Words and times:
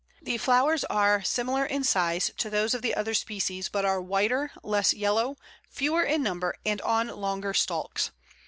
The 0.23 0.39
flowers 0.39 0.83
are 0.85 1.21
similar 1.21 1.63
in 1.63 1.83
size 1.83 2.31
to 2.37 2.49
those 2.49 2.73
of 2.73 2.81
the 2.81 2.95
other 2.95 3.13
species, 3.13 3.69
but 3.69 3.85
are 3.85 4.01
whiter, 4.01 4.51
less 4.63 4.95
yellow, 4.95 5.35
fewer 5.69 6.01
in 6.03 6.23
number, 6.23 6.55
and 6.65 6.81
on 6.81 7.07
longer 7.09 7.53
stalks. 7.53 8.09